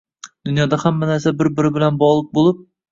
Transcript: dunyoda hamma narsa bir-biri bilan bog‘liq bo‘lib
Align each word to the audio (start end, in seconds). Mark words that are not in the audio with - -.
dunyoda 0.49 0.79
hamma 0.85 1.11
narsa 1.11 1.37
bir-biri 1.43 1.75
bilan 1.81 2.05
bog‘liq 2.07 2.29
bo‘lib 2.41 2.69